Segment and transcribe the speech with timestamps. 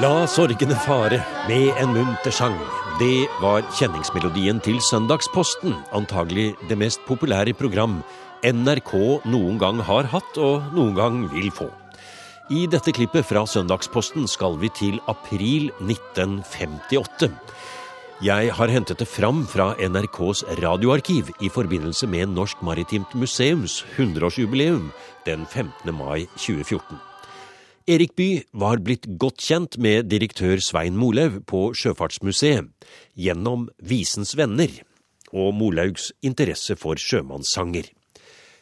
[0.00, 2.54] La sorgene fare med en munter sang.
[2.96, 7.98] Det var kjenningsmelodien til Søndagsposten, antagelig det mest populære program
[8.40, 8.94] NRK
[9.28, 11.68] noen gang har hatt og noen gang vil få.
[12.48, 17.28] I dette klippet fra Søndagsposten skal vi til april 1958.
[18.24, 24.88] Jeg har hentet det fram fra NRKs radioarkiv i forbindelse med Norsk Maritimt Museums 100-årsjubileum
[25.28, 25.92] den 15.
[25.92, 27.09] mai 2014.
[27.90, 32.68] Erik Bye var blitt godt kjent med direktør Svein Molaug på Sjøfartsmuseet
[33.18, 34.76] gjennom Visens venner
[35.34, 37.88] og Molaugs interesse for sjømannssanger.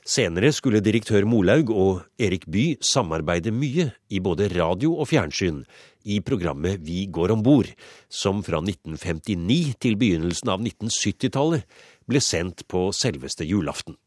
[0.09, 5.61] Senere skulle direktør Molaug og Erik Bye samarbeide mye i både radio og fjernsyn
[6.09, 7.69] i programmet Vi går om bord,
[8.09, 11.69] som fra 1959 til begynnelsen av 1970-tallet
[12.09, 14.01] ble sendt på selveste julaften.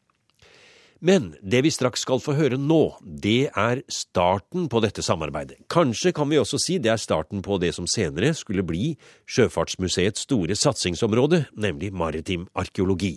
[1.02, 5.58] Men det vi straks skal få høre nå, det er starten på dette samarbeidet.
[5.72, 8.92] Kanskje kan vi også si det er starten på det som senere skulle bli
[9.26, 13.16] Sjøfartsmuseets store satsingsområde, nemlig maritim arkeologi.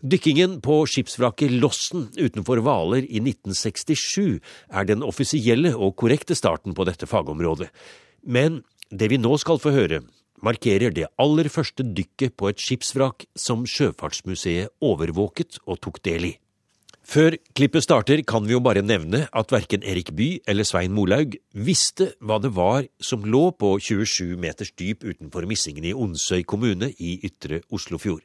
[0.00, 4.40] Dykkingen på skipsvraket Lossen utenfor Hvaler i 1967
[4.72, 7.68] er den offisielle og korrekte starten på dette fagområdet.
[8.24, 10.06] Men det vi nå skal få høre,
[10.40, 16.38] markerer det aller første dykket på et skipsvrak som Sjøfartsmuseet overvåket og tok del i.
[17.10, 21.32] Før klippet starter, kan vi jo bare nevne at verken Erik Bye eller Svein Molaug
[21.58, 26.92] visste hva det var som lå på 27 meters dyp utenfor Missingen i Onsøy kommune
[27.02, 28.22] i ytre Oslofjord.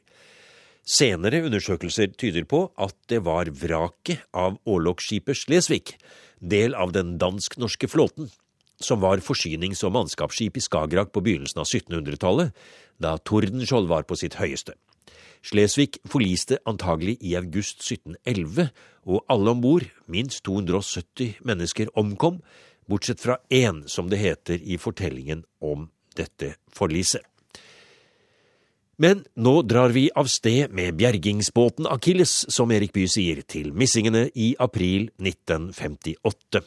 [0.86, 5.96] Senere undersøkelser tyder på at det var vraket av årlogsskipet Slesvig,
[6.38, 8.30] del av den dansk-norske flåten,
[8.78, 12.54] som var forsynings- og mannskapsskip i Skagerrak på begynnelsen av 1700-tallet,
[13.02, 14.78] da Tordenskjold var på sitt høyeste.
[15.46, 18.70] Slesvig forliste antagelig i august 1711,
[19.06, 22.40] og alle om bord, minst 270 mennesker, omkom,
[22.90, 25.86] bortsett fra én, som det heter i fortellingen om
[26.18, 27.22] dette forliset.
[28.96, 34.30] Men nå drar vi av sted med bjergingsbåten Akilles, som Erik Bye sier, til missingene
[34.32, 36.64] i april 1958.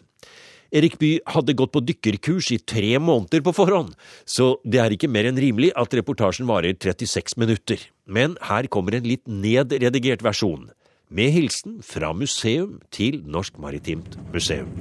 [0.69, 3.95] Erik Bye hadde gått på dykkerkurs i tre måneder på forhånd,
[4.29, 7.81] så det er ikke mer enn rimelig at reportasjen varer 36 minutter.
[8.09, 10.71] Men her kommer en litt nedredigert versjon,
[11.13, 14.71] med hilsen fra museum til Norsk Maritimt Museum.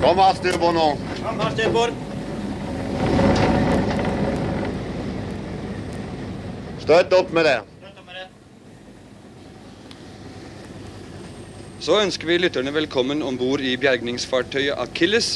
[0.00, 0.88] Kom her, styrbord nå.
[1.20, 1.92] Kom her, styrbord.
[6.84, 7.73] Støtt opp med det.
[11.84, 15.34] Så ønsker vi lytterne velkommen om bord i bjergningsfartøyet Akilles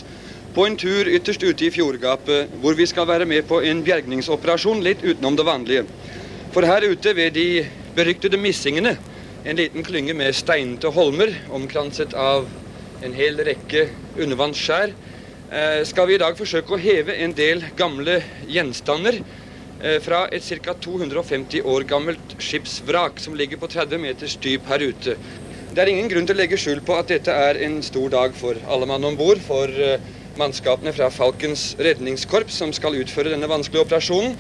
[0.57, 4.81] på en tur ytterst ute i fjordgapet, hvor vi skal være med på en bjergningsoperasjon
[4.81, 5.83] litt utenom det vanlige.
[6.55, 7.67] For her ute ved de
[7.99, 8.95] beryktede Missingene,
[9.45, 12.49] en liten klynge med steinete holmer omkranset av
[13.05, 13.85] en hel rekke
[14.17, 14.95] undervannsskjær,
[15.53, 20.49] eh, skal vi i dag forsøke å heve en del gamle gjenstander eh, fra et
[20.65, 20.73] ca.
[20.73, 25.19] 250 år gammelt skipsvrak som ligger på 30 meters dyp her ute.
[25.79, 28.33] Det er ingen grunn til å legge skjul på at dette er en stor dag
[28.35, 30.01] for alle mann om bord, for eh,
[30.35, 34.35] mannskapene fra Falkens redningskorps som skal utføre denne vanskelige operasjonen,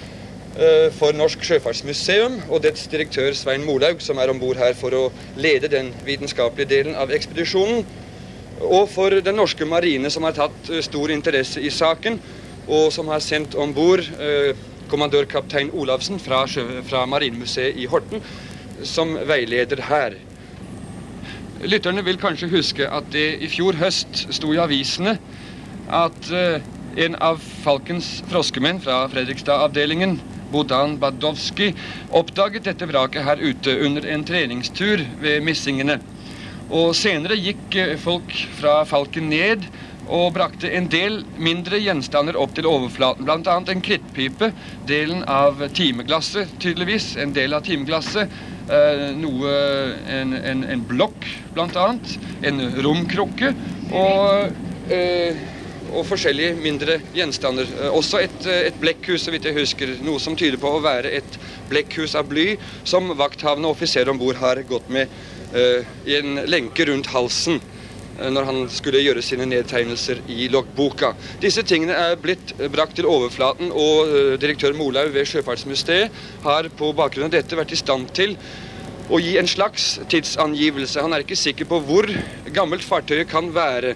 [0.98, 5.04] for Norsk Sjøfartsmuseum og dets direktør Svein Molaug, som er om bord her for å
[5.38, 7.84] lede den vitenskapelige delen av ekspedisjonen.
[8.66, 12.18] Og for den norske marine, som har tatt uh, stor interesse i saken,
[12.66, 14.02] og som har sendt om bord
[14.90, 16.42] kommandørkaptein Olavsen fra,
[16.90, 18.26] fra Marinemuseet i Horten
[18.82, 20.18] som veileder her.
[21.58, 25.16] Lytterne vil kanskje huske at det i fjor høst sto i avisene
[25.90, 26.60] at uh,
[26.98, 30.20] en av Falkens froskemenn fra Fredrikstad-avdelingen,
[30.52, 31.72] Bodan Badowski,
[32.14, 35.98] oppdaget dette vraket her ute under en treningstur ved Missingene.
[36.68, 39.66] Og senere gikk eh, folk fra Falken ned
[40.08, 43.26] og brakte en del mindre gjenstander opp til overflaten.
[43.26, 43.58] Bl.a.
[43.58, 44.52] en krittpipe,
[44.88, 47.14] delen av timeglasset, tydeligvis.
[47.20, 48.32] En del av timeglasset.
[48.68, 49.52] Eh, noe
[50.12, 51.24] En, en, en blokk,
[51.56, 51.86] bl.a.
[52.48, 53.54] En romkrukke.
[53.96, 55.46] Og eh,
[55.88, 57.68] og forskjellige mindre gjenstander.
[57.78, 59.94] Eh, også et, et, blekkhus, så vidt jeg husker.
[60.04, 61.38] Noe som tyder på å være et
[61.70, 62.50] blekkhus av bly,
[62.84, 65.08] som vakthavende offiser om bord har gått med
[66.04, 67.56] i en lenke rundt halsen
[68.18, 71.12] når han skulle gjøre sine nedtegnelser i loggboka.
[71.42, 76.92] Disse tingene er blitt brakt til overflaten, og eh, direktør Molaug ved Sjøfartsmuseet har på
[76.98, 78.34] bakgrunn av dette vært i stand til
[79.08, 81.00] å gi en slags tidsangivelse.
[81.00, 82.10] Han er ikke sikker på hvor
[82.52, 83.94] gammelt fartøyet kan være.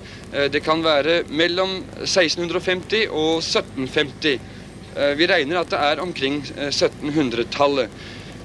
[0.49, 4.39] Det kan være mellom 1650 og 1750.
[5.19, 6.41] Vi regner at det er omkring
[6.71, 7.93] 1700-tallet.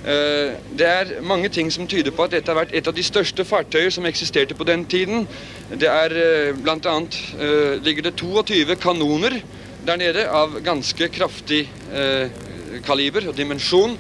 [0.08, 3.04] Eh, Det er mange ting som tyder på at dette har vært et av de
[3.04, 5.28] største fartøyer som eksisterte på den tiden.
[5.74, 6.54] Det er bl.a.
[6.64, 9.42] blant annet eh, ligger det 22 kanoner
[9.88, 12.30] der nede av ganske kraftig eh,
[12.88, 13.98] kaliber og dimensjon.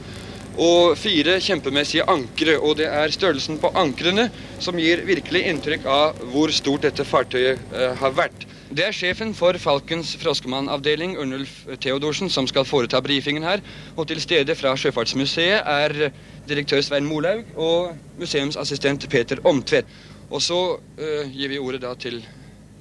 [0.57, 2.57] Og fire kjempemessige ankre.
[2.57, 4.30] Og det er størrelsen på ankrene
[4.63, 8.48] som gir virkelig inntrykk av hvor stort dette fartøyet eh, har vært.
[8.68, 13.63] Det er sjefen for Falkens Froskemann-avdeling, Ørnulf Theodorsen, som skal foreta brifingen her.
[13.95, 16.09] Og til stede fra Sjøfartsmuseet er
[16.50, 19.88] direktør Svein Molaug og museumsassistent Peter Omtvedt.
[20.27, 20.59] Og så
[21.00, 22.19] eh, gir vi ordet da til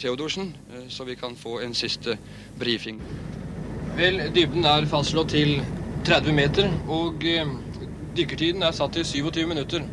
[0.00, 2.18] Theodorsen, eh, så vi kan få en siste
[2.58, 2.98] brifing.
[3.96, 5.60] Vel, dybden er fastslått til
[6.08, 7.46] 30 meter, og eh,
[8.16, 9.84] dykkertiden er satt til 27 minutter.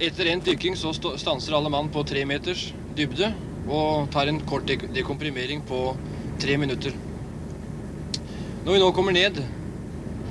[0.00, 3.34] Etter endt dykking så stanser alle mann på tre meters dybde
[3.68, 5.80] og tar en kort dekomprimering på
[6.40, 6.94] tre minutter.
[8.64, 9.42] Når vi nå kommer ned,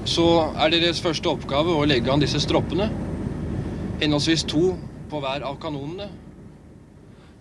[0.10, 0.26] så
[0.58, 2.90] er deres første oppgave å legge an disse stroppene.
[4.02, 4.74] Henholdsvis to
[5.10, 6.10] på hver av kanonene.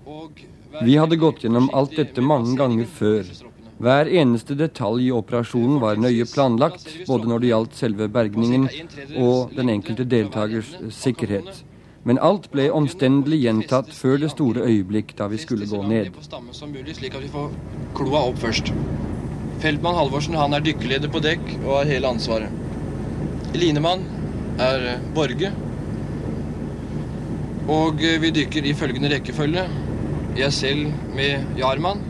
[0.05, 3.29] Hver Vi hadde gått gjennom alt dette mange ganger før.
[3.79, 8.67] Hver eneste detalj i operasjonen var nøye planlagt, både når det gjaldt selve bergningen
[9.23, 11.63] og den enkelte deltakers sikkerhet.
[12.09, 16.11] Men alt ble omstendelig gjentatt før det store øyeblikk da vi skulle gå ned.
[16.19, 17.55] Slik at vi får
[17.99, 18.73] kloa opp først.
[19.63, 22.51] Feltmann Halvorsen han er dykkerleder på dekk og har hele ansvaret.
[23.55, 24.03] Linemann
[24.59, 25.55] er eh, Borge.
[27.71, 29.67] Og eh, vi dykker i følgende rekkefølge.
[30.39, 32.08] Jeg selv med Jarmann.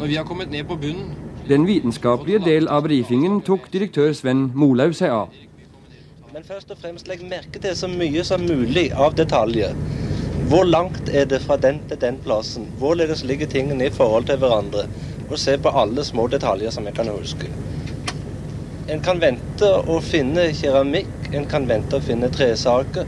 [0.00, 1.10] Når vi har kommet ned på bunnen
[1.48, 5.34] Den vitenskapelige del av brifingen tok direktør Sven Molaug seg av.
[6.32, 9.74] Men først og fremst legg merke til så mye som mulig av detaljer.
[10.48, 12.70] Hvor langt er det fra den til den plassen?
[12.80, 14.86] Hvorledes ligger tingene i forhold til hverandre?
[15.28, 17.50] Og se på alle små detaljer som jeg kan huske.
[18.88, 23.04] En kan vente å finne keramikk, en kan vente å finne tresaker,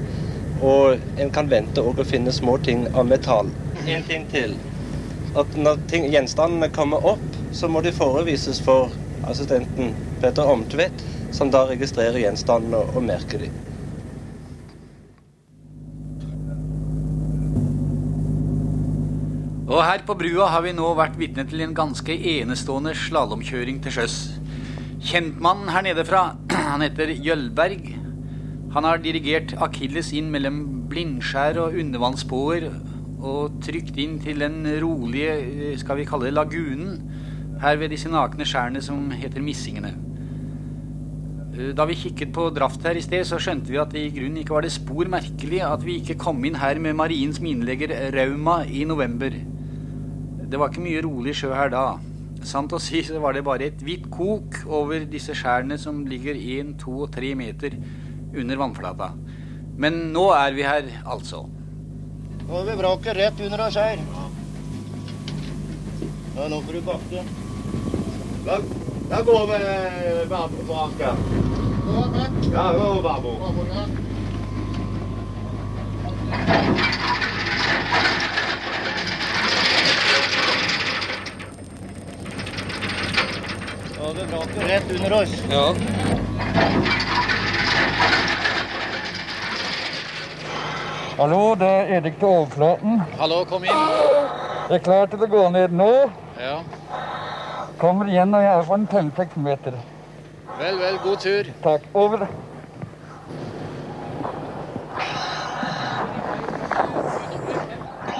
[0.61, 3.49] og en kan vente å finne små ting av metall.
[3.87, 4.59] En ting til.
[5.33, 7.25] At når ting, gjenstandene kommer opp,
[7.57, 8.93] så må de forevises for
[9.25, 13.55] assistenten Peter Omtvedt, som da registrerer gjenstandene og merker dem.
[19.73, 23.97] Og her på brua har vi nå vært vitne til en ganske enestående slalåmkjøring til
[23.97, 24.17] sjøs.
[25.01, 26.35] Kjentmannen her nede fra,
[26.75, 27.89] han heter Jølberg.
[28.77, 30.61] Han har dirigert Akilles inn mellom
[30.93, 32.69] blindskjær og undervannsbåer
[33.23, 35.35] og trykt inn til den rolige,
[35.73, 36.99] eh, skal vi kalle det lagunen,
[37.63, 39.95] her ved disse nakne skjærene som heter Missingene.
[41.55, 44.43] Eh, Da vi kikket på draft her i sted, så skjønte vi at i grunnen
[44.43, 48.65] ikke var det spor merkelig at vi ikke kom inn her med mariens minelegger Rauma
[48.65, 49.31] i november.
[49.31, 51.99] Det var ikke mye rolig sjø her da.
[52.43, 56.35] Sant å si så var det bare et hvitt kok over disse skjærene som ligger
[56.35, 57.77] 1, 2 og 3 meter
[58.35, 59.13] under vannflata.
[59.79, 61.47] Men nå er vi her, altså.
[62.49, 63.99] Nå har vi vraket rett under oss her.
[66.37, 67.25] Ja, nå får du bakke.
[68.47, 68.59] Da,
[69.11, 71.17] da går vi bare på vraka.
[72.53, 72.73] Ja.
[72.73, 72.79] Nå
[84.07, 85.43] har vi vraket rett under oss.
[85.51, 85.75] Ja.
[91.13, 93.01] Hallo, det er Erik til overflaten.
[93.21, 93.81] Hallo, kom inn.
[94.71, 95.89] Jeg er klar til å gå ned nå.
[96.41, 96.55] Ja.
[97.77, 99.77] Kommer igjen når jeg er på en fem-seks meter.
[100.57, 101.51] Vel, vel, god tur.
[101.67, 101.85] Takk.
[101.93, 102.25] Over.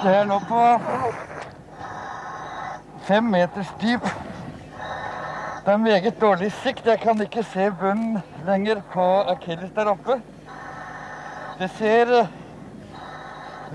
[0.03, 0.61] Det er nå på
[3.07, 4.05] fem meters dyp.
[5.65, 6.85] Det er meget dårlig sikt.
[6.85, 10.21] Jeg kan ikke se bunnen lenger på Akilles der oppe.
[11.57, 12.15] Det ser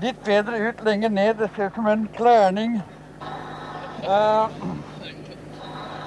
[0.01, 1.35] litt bedre ut lenger ned.
[1.37, 2.81] Det ser ut som en klærning.
[4.03, 4.49] Uh,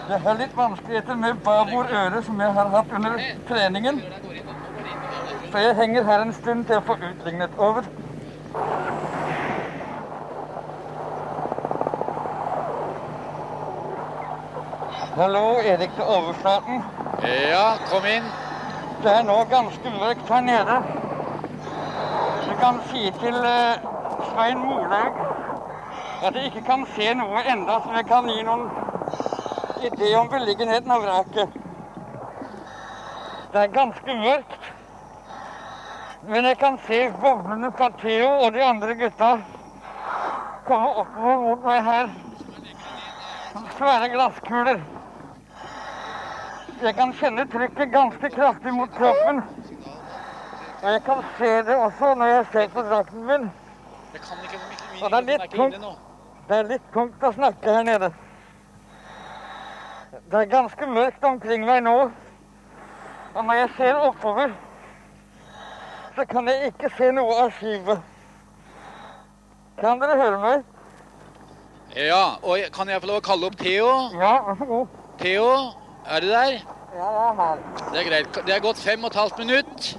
[0.09, 3.19] det er litt vanskeligheter med babord øre, som jeg har hatt under
[3.49, 4.01] treningen.
[5.53, 7.87] Så jeg henger her en stund til å få utlignet over.
[15.13, 16.83] Hallo, Erik til overflaten.
[17.53, 18.33] Ja, kom inn.
[19.03, 21.02] Det er nå ganske mørkt her nede.
[22.63, 23.81] Kan si til eh,
[24.31, 25.17] Svein Morlaug
[26.23, 28.69] at jeg ikke kan se noe enda som jeg kan gi noen
[29.89, 31.57] idé om beliggenheten av vraket.
[33.53, 34.69] Det er ganske mørkt.
[36.29, 39.33] Men jeg kan se boblene fra Theo og de andre gutta
[40.69, 42.15] komme oppover mot meg her.
[43.75, 44.85] Svære glasskuler.
[46.83, 49.43] Jeg kan kjenne trykket ganske kraftig mot kroppen.
[50.83, 53.51] Og jeg kan se det også når jeg ser på drakten min.
[54.13, 54.59] Jeg kan ikke,
[55.05, 55.77] Og det er litt tungt.
[56.49, 58.09] Det er litt tungt å snakke her nede.
[60.33, 61.97] Det er ganske mørkt omkring meg nå.
[63.35, 64.51] Og når jeg ser oppover,
[66.17, 68.03] så kan jeg ikke se noe av skipet.
[69.81, 70.69] Kan dere høre meg?
[71.97, 73.89] Ja, og kan jeg få lov å kalle opp Theo?
[74.19, 75.03] Ja, vær så god.
[75.23, 75.49] Theo,
[76.07, 76.55] er du der?
[76.93, 77.67] Ja, jeg er her.
[77.93, 78.47] Det er greit.
[78.47, 79.93] Det er gått fem og et halvt minutt.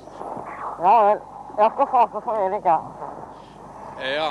[0.82, 1.20] Ja vel.
[1.58, 2.77] Jeg skal prate for Erik, ja.
[4.01, 4.30] Ja.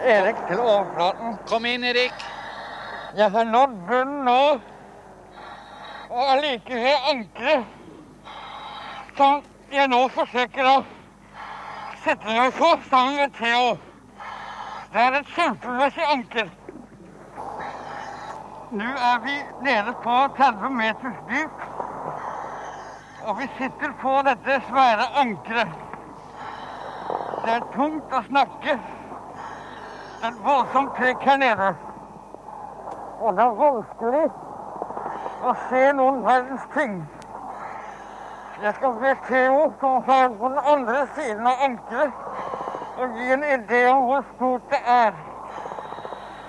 [0.00, 1.38] Erik til overflaten.
[1.50, 2.14] Kom inn, Erik.
[3.16, 4.60] Jeg har nådd bunnen nå.
[6.10, 7.64] Og allikevel ankeret
[9.16, 10.78] som jeg nå forsøker å
[12.04, 13.76] sette meg på sammen med Theo.
[14.94, 16.48] Det er et kjempemessig anker.
[18.72, 21.62] Nå er vi nede på 30 meters dyp.
[23.26, 25.72] Og vi sitter på dette svære ankeret.
[27.44, 28.76] Det er tungt å snakke.
[30.20, 31.70] Det er voldsomt trekk her nede.
[33.18, 34.22] Og det er vanskelig
[35.42, 36.94] å se noen verdens ting.
[38.62, 42.22] Jeg skal be Theo, som er på den andre siden av ankeret,
[43.02, 45.18] og gi en idé om hvor stort det er.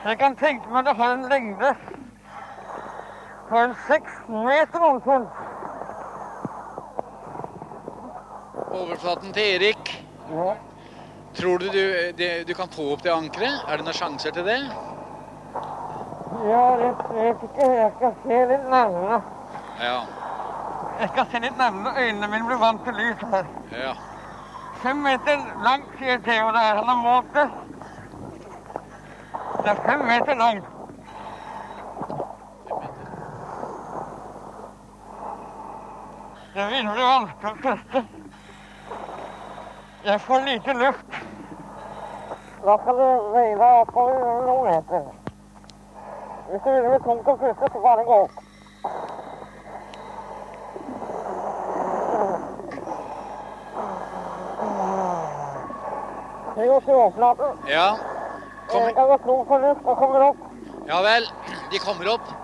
[0.05, 1.73] Jeg kan tenke meg det har en lengde
[3.51, 5.29] på en 16 meter omtrent.
[8.71, 9.91] Overflaten til Erik.
[10.31, 10.53] Ja.
[11.35, 11.83] Tror du du,
[12.47, 13.65] du kan få opp det ankeret?
[13.67, 14.57] Er det noen sjanser til det?
[16.47, 17.67] Ja, jeg vet ikke.
[17.75, 19.19] Jeg skal se litt nærmere.
[19.83, 19.99] Ja.
[21.01, 21.93] Jeg skal se litt nærmere.
[22.05, 23.51] Øynene mine blir vant til lys her.
[23.83, 23.93] ja.
[24.81, 26.79] Fem meter langt, sier Theo det er.
[26.79, 27.49] Han har målt det.
[29.59, 30.80] Det er fem meter langt.
[36.61, 37.99] Det begynner å bli vanskelig å puste.
[40.05, 41.15] Jeg får lite luft.
[42.61, 45.07] Da skal du veie deg oppover noen meter.
[46.51, 48.37] Hvis det begynner med tungt å puste, så bare gå opp.
[56.59, 57.57] Vi går overflaten.
[57.73, 57.89] Ja.
[58.69, 60.47] Kom, Jeg kan gå tro for luft og kommer opp.
[60.87, 61.25] ja vel.
[61.71, 62.40] De kommer opp.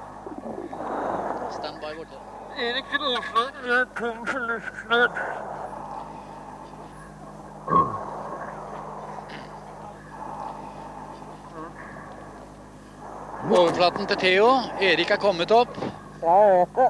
[2.57, 3.69] Erik overflaten.
[3.69, 4.73] Jeg kom for luft.
[13.57, 14.47] Overflaten til Theo.
[14.81, 15.77] Erik er kommet opp.
[16.23, 16.87] Jeg vet det.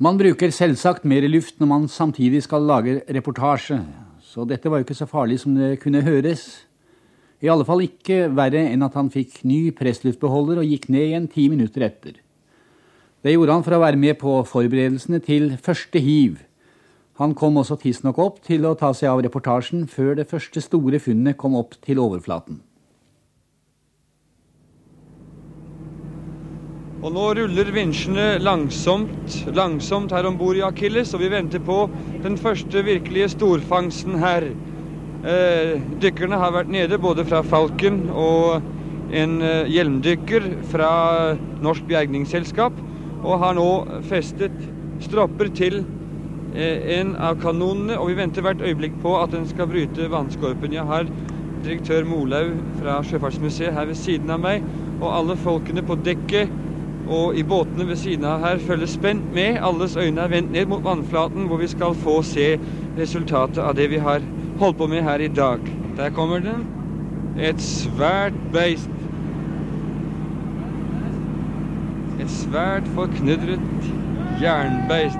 [0.00, 3.78] Man bruker selvsagt mer luft når man samtidig skal lage reportasje,
[4.20, 6.69] så dette var jo ikke så farlig som det kunne høres.
[7.40, 11.28] I alle fall ikke verre enn at han fikk ny pressluftbeholder og gikk ned igjen
[11.32, 12.18] ti minutter etter.
[13.24, 16.38] Det gjorde han for å være med på forberedelsene til første hiv.
[17.20, 21.00] Han kom også tidsnok opp til å ta seg av reportasjen før det første store
[21.00, 22.62] funnet kom opp til overflaten.
[27.00, 31.86] Og nå ruller vinsjene langsomt, langsomt her om bord i Akilles, og vi venter på
[32.20, 34.50] den første virkelige storfangsten her.
[35.20, 38.62] Eh, dykkerne har vært nede både fra Falken og
[39.12, 40.92] en eh, hjelmdykker fra
[41.60, 42.78] Norsk Bjergningsselskap,
[43.20, 43.66] og har nå
[44.00, 44.64] festet
[45.04, 45.82] stropper til
[46.54, 50.72] eh, en av kanonene, og vi venter hvert øyeblikk på at den skal bryte vannskorpen.
[50.72, 51.12] Jeg har
[51.60, 54.64] direktør Molaug fra Sjøfartsmuseet her ved siden av meg,
[55.04, 56.56] og alle folkene på dekket
[57.04, 59.60] og i båtene ved siden av her følger spent med.
[59.60, 62.54] Alles øyne er vendt ned mot vannflaten, hvor vi skal få se
[62.96, 64.24] resultatet av det vi har
[64.60, 65.58] holdt på med her i dag.
[65.96, 66.66] Der kommer den.
[67.40, 68.90] Et svært beist.
[72.20, 73.60] Et svært forknudret
[74.42, 75.16] jernbeist.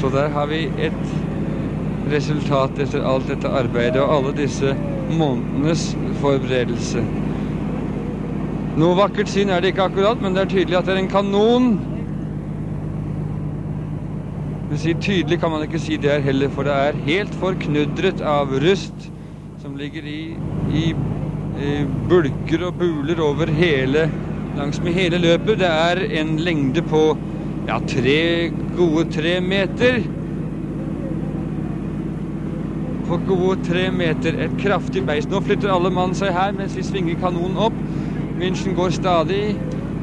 [0.00, 1.02] Så der har vi et
[2.10, 4.74] resultat etter alt dette arbeidet og alle disse
[5.12, 5.92] månedenes
[6.22, 7.04] forberedelse.
[8.80, 11.12] Noe vakkert syn er det ikke akkurat, men det er tydelig at det er en
[11.12, 11.74] kanon.
[14.72, 18.22] Men si tydelig kan man ikke si det her heller, for det er helt forknudret
[18.24, 19.02] av rust
[19.60, 20.20] som ligger i,
[20.72, 20.84] i,
[21.60, 21.72] i
[22.08, 24.06] bulker og buler over hele
[24.56, 25.60] langsmed hele løpet.
[25.60, 27.02] Det er en lengde på
[27.68, 28.48] ja, tre
[28.78, 30.00] gode tre meter.
[33.10, 34.40] På gode tre meter.
[34.46, 35.28] Et kraftig beist.
[35.28, 37.76] Nå flytter alle mann seg her mens vi svinger kanonen opp.
[38.40, 39.44] Vinsjen går stadig,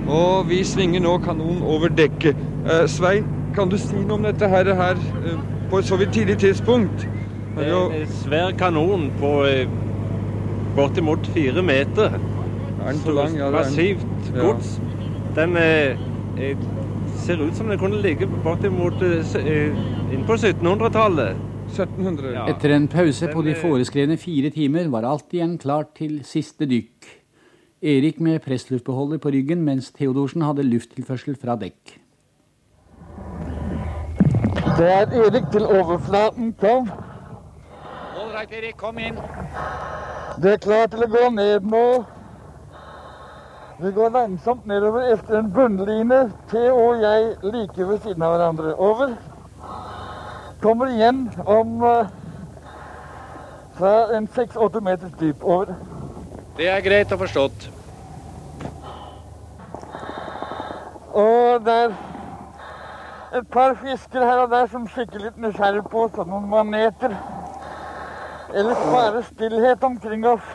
[0.05, 2.37] og vi svinger nå kanonen over dekket.
[2.69, 3.25] Eh, Svein,
[3.59, 5.39] kan du si noe om dette her, her eh,
[5.71, 7.03] på et så vidt tidlig tidspunkt?
[7.57, 9.67] Det er en svær kanon på eh,
[10.77, 12.15] bortimot fire meter.
[12.79, 13.35] Er den så lang?
[13.35, 13.57] Ja, er.
[13.59, 14.45] Massivt Ja.
[14.45, 14.77] gods.
[15.35, 16.55] Den eh,
[17.25, 21.45] ser ut som den kunne ligge bortimot inn på 1700-tallet.
[21.69, 22.33] 1700?
[22.33, 22.47] Ja.
[22.49, 27.15] Etter en pause på de foreskrevne fire timer var alt igjen klart til siste dykk.
[27.83, 31.98] Erik med pressluftbeholder på ryggen, mens Theodorsen hadde lufttilførsel fra dekk.
[34.79, 36.55] Det er Erik til overflaten.
[36.59, 36.91] Kom.
[38.21, 39.17] Ålreit, Erik, kom inn.
[40.41, 41.81] Det er klart til å gå ned nå.
[43.81, 46.19] Vi går langsomt nedover etter en bunnline.
[46.47, 48.71] T og jeg like ved siden av hverandre.
[48.79, 49.17] Over.
[50.63, 52.07] Kommer igjen om uh,
[53.75, 55.43] fra en seks-åtte meters dyp.
[55.43, 55.75] Over.
[56.55, 57.67] Det er greit og forstått.
[61.19, 61.99] Og det er
[63.33, 67.13] et par fisker her og der som kikker litt nysgjerrig på oss, noen maneter.
[68.57, 70.47] Ellers bare stillhet omkring oss.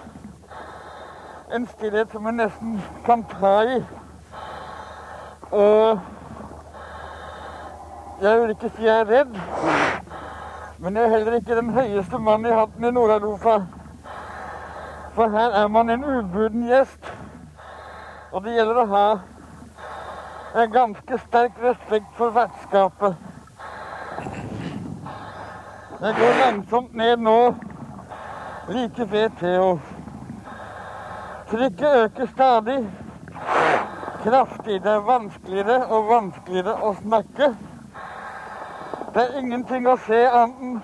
[1.55, 3.77] En stillhet som vi nesten kan ta i.
[5.55, 6.01] Og
[8.25, 9.37] jeg vil ikke si jeg er redd,
[10.83, 13.61] men jeg er heller ikke den høyeste mannen i hatten i Nord-Europa.
[15.15, 17.13] For her er man en ubuden gjest,
[18.33, 19.05] og det gjelder å ha
[20.55, 23.17] en ganske sterk respekt for vertskapet.
[26.01, 27.55] Jeg går langsomt ned nå,
[28.69, 29.79] like ved Theo.
[31.51, 32.91] Trykket øker stadig.
[34.23, 34.83] Kraftig.
[34.83, 37.51] Det er vanskeligere og vanskeligere å snakke.
[39.15, 40.83] Det er ingenting å se annet enn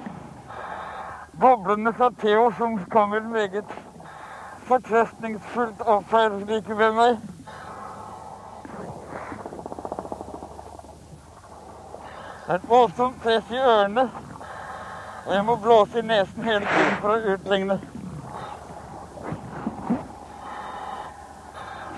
[1.40, 3.70] boblene fra Theo som kommer meget
[4.68, 7.39] fortrøstningsfullt opp her like ved meg.
[12.50, 14.02] Det er et voldsomt press i ørene,
[15.26, 17.76] og jeg må blåse i nesen hele tiden for å utligne.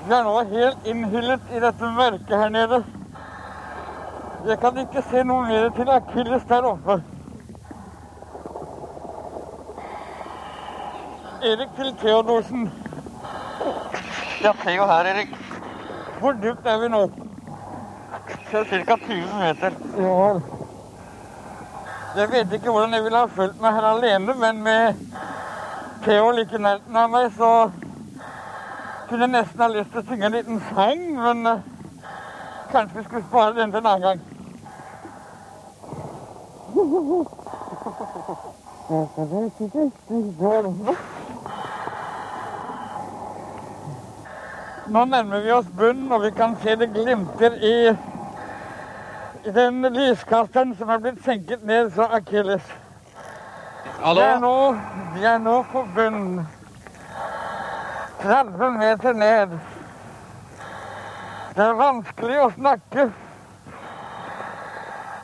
[0.03, 2.83] Vi er nå helt innhyllet i dette mørket her nede.
[4.51, 6.99] Jeg kan ikke se noe mer til Akilles der oppe.
[11.55, 12.69] Erik til Theodorsen.
[14.45, 15.37] Ja, Theo her, Erik.
[16.21, 17.07] Hvor dypt er vi nå?
[18.53, 18.97] Ca.
[18.97, 19.73] 20 meter.
[19.99, 20.41] Ja.
[22.17, 24.95] Jeg vet ikke hvordan jeg ville ha fulgt meg her alene, men med
[26.05, 27.71] Theo like i nærheten av meg, så
[29.09, 31.65] kunne jeg nesten ha lyst til å synge en liten sang, men eh,
[32.75, 34.21] kanskje vi skulle spare den til en annen gang.
[44.93, 47.77] Nå nærmer vi oss bunnen, og vi kan se det glimter i
[49.45, 52.65] den lyskasteren som er blitt senket ned fra Akilles.
[54.03, 54.57] De er nå,
[55.15, 56.47] vi er nå på bunnen.
[58.23, 59.59] 30 meter ned.
[61.57, 63.09] Det er vanskelig å snakke.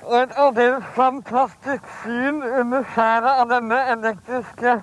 [0.09, 4.79] Og et aldeles fantastisk syn under skjæret av denne elektriske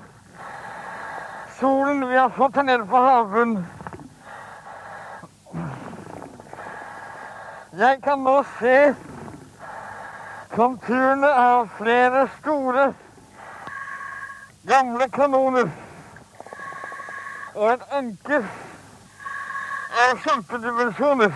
[1.59, 3.65] solen vi har fått her nede på havbunnen.
[7.75, 8.77] Jeg kan nå se
[10.55, 12.85] konturene av flere store,
[14.67, 15.67] gamle kanoner.
[17.55, 18.47] Og et anker
[20.05, 21.35] av kjempedimensjoner.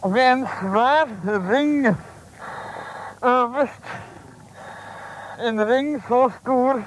[0.00, 1.10] Ved en svær
[1.50, 1.90] ring
[3.22, 3.90] øverst.
[5.40, 6.82] En ring så stor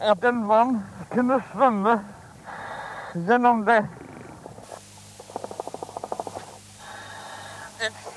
[0.00, 0.78] at en mann
[1.10, 1.98] kunne svømme
[3.14, 3.82] gjennom det.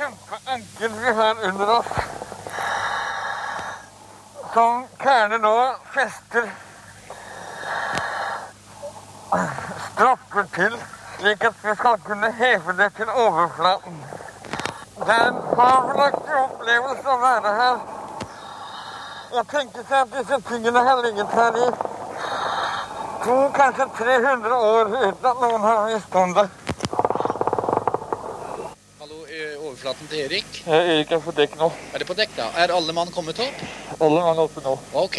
[0.04, 1.86] Et kjempeanker vi har under oss,
[4.54, 6.50] som Kerne nå fester
[9.94, 10.76] stropper til,
[11.20, 14.02] slik at vi skal kunne heve det til overflaten.
[14.98, 17.80] Det er en fabelaktig opplevelse å være her.
[19.38, 21.70] Jeg tenker seg at disse tingene har ligget her i
[23.24, 26.50] to, kanskje 300 år uten at noen har visst om det.
[29.00, 30.60] Hallo, eh, overflaten til Erik.
[30.68, 31.68] Erik er på dekk nå.
[31.92, 32.46] Er det på dekk, da?
[32.56, 33.64] Er alle mann kommet opp?
[34.00, 34.78] Alle mann oppe nå.
[34.96, 35.18] Ok.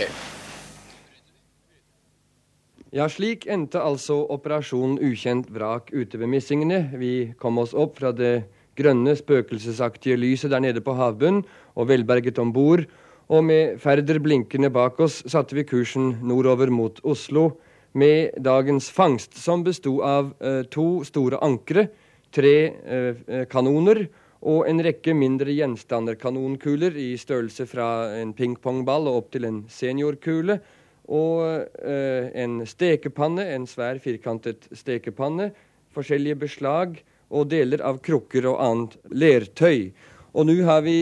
[2.95, 6.95] Ja, slik endte altså operasjon Ukjent vrak ute ved Missingene.
[6.97, 8.47] Vi kom oss opp fra det
[8.79, 11.45] grønne, spøkelsesaktige lyset der nede på havbunnen
[11.77, 12.87] og velberget om bord,
[13.29, 17.51] og med Færder blinkende bak oss satte vi kursen nordover mot Oslo
[17.93, 21.89] med dagens fangst, som besto av eh, to store ankre,
[22.35, 24.07] tre eh, eh, kanoner
[24.45, 30.59] og en rekke mindre gjenstanderkanonkuler i størrelse fra en pingpongball og opp til en seniorkule.
[31.05, 35.51] Og eh, en stekepanne, en svær firkantet stekepanne,
[35.97, 37.01] forskjellige beslag
[37.35, 39.93] og deler av krukker og annet lertøy.
[40.35, 40.97] Og nå har vi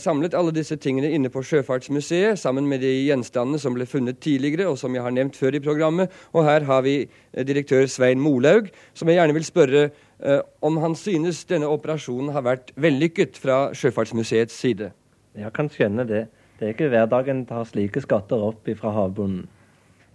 [0.00, 4.66] samlet alle disse tingene inne på Sjøfartsmuseet, sammen med de gjenstandene som ble funnet tidligere,
[4.68, 6.12] og som jeg har nevnt før i programmet.
[6.36, 10.76] Og her har vi eh, direktør Svein Molaug, som jeg gjerne vil spørre eh, om
[10.84, 14.90] han synes denne operasjonen har vært vellykket fra Sjøfartsmuseets side.
[15.34, 16.26] Jeg kan skjønne det.
[16.58, 19.48] Det er ikke hverdagen dag en tar slike skatter opp fra havbunnen.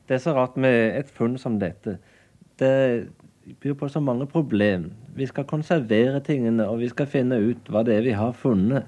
[0.08, 1.98] Det er så rart med et funn som dette.
[2.62, 2.72] Det
[3.58, 4.92] byr på så mange problem.
[5.16, 8.88] Vi skal konservere tingene, og vi skal finne ut hva det er vi har funnet.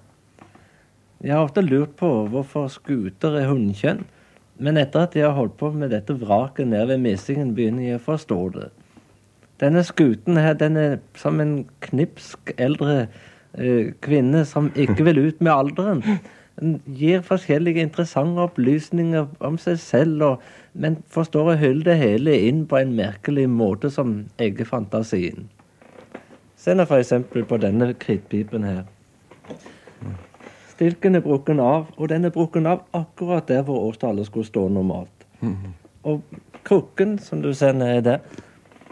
[1.22, 4.04] Jeg har ofte lurt på hvorfor skuter er hunnkjønn,
[4.62, 8.02] men etter at jeg har holdt på med dette vraket nede ved Missingen, begynner jeg
[8.02, 8.70] å forstå det.
[9.62, 13.04] Denne skuten her, den er som en knipsk eldre
[13.54, 16.02] eh, kvinne som ikke vil ut med alderen.
[16.62, 20.44] Gir forskjellige interessante opplysninger om seg selv, og,
[20.74, 25.48] men forstår å hylle det hele inn på en merkelig måte som egger fantasien.
[26.62, 27.16] Se nå f.eks.
[27.50, 28.84] på denne krittpipen her.
[30.76, 34.68] Stilken er brukken av, og den er brukken av akkurat der hvor årstallet skulle stå
[34.70, 35.26] normalt.
[36.06, 36.22] Og
[36.64, 38.22] krukken, som du ser nedi der,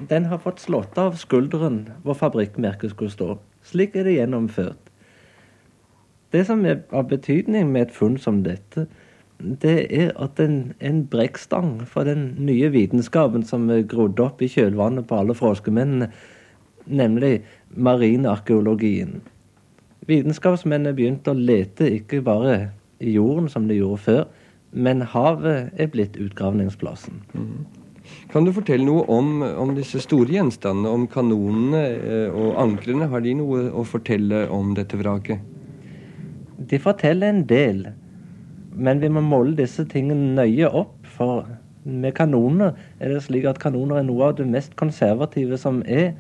[0.10, 3.36] den har fått slått av skulderen hvor fabrikkmerket skulle stå.
[3.66, 4.89] Slik er det gjennomført.
[6.32, 8.86] Det som er av betydning med et funn som dette,
[9.40, 14.50] det er at en, en brekkstang for den nye vitenskapen som er grodd opp i
[14.52, 16.10] kjølvannet på alle froskemennene,
[16.90, 17.40] nemlig
[17.76, 19.22] marinarkeologien.
[20.10, 24.24] Vitenskapsmennene begynte å lete ikke bare i jorden, som de gjorde før,
[24.72, 27.22] men havet er blitt utgravningsplassen.
[27.34, 27.66] Mm.
[28.30, 33.08] Kan du fortelle noe om, om, disse store gjenstandene, om kanonene eh, og ankrene?
[33.10, 35.46] Har de noe å fortelle om dette vraket?
[36.60, 37.86] De forteller en del,
[38.76, 40.96] men vi må måle disse tingene nøye opp.
[41.10, 41.48] For
[41.84, 46.14] med kanoner er det slik at kanoner er noe av det mest konservative som er.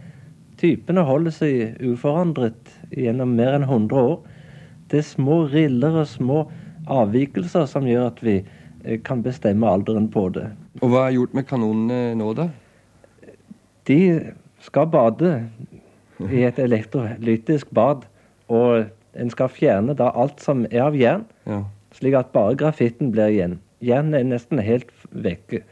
[0.59, 4.17] Typene holder seg uforandret gjennom mer enn 100 år.
[4.91, 6.39] Det er små riller og små
[6.89, 10.49] avvikelser som gjør at vi eh, kan bestemme alderen på det.
[10.81, 12.49] Og hva er gjort med kanonene nå, da?
[13.89, 13.99] De
[14.63, 15.33] skal bade
[16.27, 18.07] i et elektrolytisk bad.
[18.49, 21.63] Og en skal fjerne da alt som er av jern, ja.
[21.95, 23.59] slik at bare grafitten blir igjen.
[23.81, 25.63] Jernet er nesten helt vekke.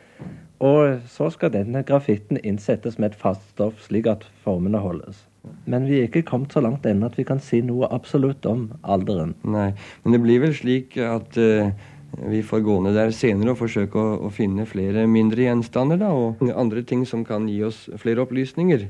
[0.63, 5.19] Og så skal denne grafitten innsettes med et fast stoff, slik at formene holdes.
[5.69, 8.71] Men vi er ikke kommet så langt ennå at vi kan si noe absolutt om
[8.83, 9.35] alderen.
[9.47, 9.69] Nei,
[10.03, 11.69] Men det blir vel slik at uh,
[12.27, 16.09] vi får gå ned der senere og forsøke å, å, finne flere mindre gjenstander da,
[16.11, 18.87] og andre ting som kan gi oss flere opplysninger.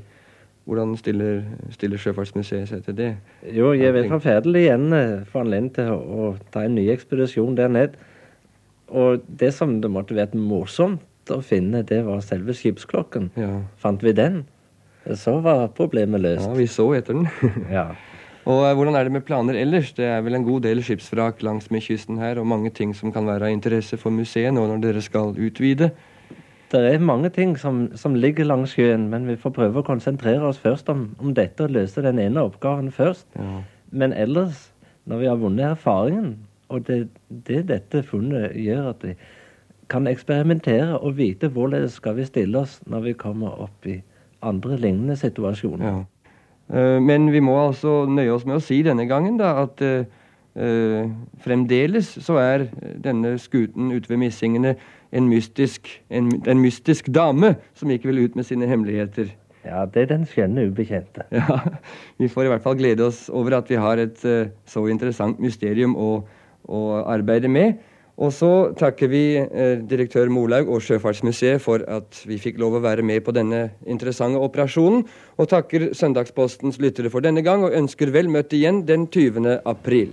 [0.68, 1.38] Hvordan stiller,
[1.72, 3.08] stiller Sjøfartsmuseet seg til det?
[3.56, 7.56] Jo, jeg vil forferdelig igjen eh, få anledning til å, å ta en ny ekspedisjon
[7.56, 7.96] der ned.
[8.92, 13.30] Og det som det måtte vært morsomt å finne, det var selve skipsklokken.
[13.40, 13.62] Ja.
[13.80, 14.42] Fant vi den,
[15.16, 16.44] så var problemet løst.
[16.44, 17.32] Ja, vi så etter den.
[17.78, 17.88] ja.
[18.48, 19.94] Og eh, hvordan er det med planer ellers?
[19.96, 23.28] Det er vel en god del skipsvrak langsmed kysten her, og mange ting som kan
[23.28, 25.94] være av interesse for museet nå når dere skal utvide.
[26.72, 30.44] Det er mange ting som, som, ligger langs sjøen, men vi får prøve å konsentrere
[30.50, 33.26] oss først om, om dette og løse den ene oppgaven først.
[33.36, 33.62] Ja.
[33.90, 34.68] Men ellers,
[35.08, 36.34] når vi har vunnet erfaringen,
[36.68, 37.08] og det,
[37.48, 39.14] det dette funnet gjør at vi
[39.88, 43.96] kan eksperimentere og vite hvorledes skal vi stille oss når vi kommer opp i
[44.44, 45.88] andre lignende situasjoner.
[45.88, 46.04] Ja.
[46.68, 50.04] Uh, men vi må altså nøye oss med å si denne gangen da, at uh,
[51.44, 52.64] fremdeles så er
[53.04, 54.72] denne skuten ute ved Missingene
[55.12, 59.30] en mystisk, en, en mystisk dame som ikke vil ut med sine hemmeligheter.
[59.66, 61.26] Ja, det er den skjønne ubekjente.
[61.34, 61.60] Ja,
[62.18, 65.40] Vi får i hvert fall glede oss over at vi har et uh, så interessant
[65.40, 66.10] mysterium å,
[66.68, 67.80] å arbeide med.
[68.18, 72.84] Og så takker vi uh, direktør Molaug og Sjøfartsmuseet for at vi fikk lov å
[72.84, 75.04] være med på denne interessante operasjonen,
[75.38, 79.60] og takker Søndagspostens lyttere for denne gang, og ønsker vel møtt igjen den 20.
[79.68, 80.12] april.